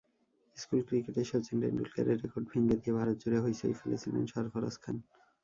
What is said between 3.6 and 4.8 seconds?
ফেলেছিলেন সরফরাজ